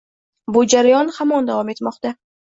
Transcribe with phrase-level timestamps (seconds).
[0.55, 2.13] Bu jarayon hamon davom etmoqda.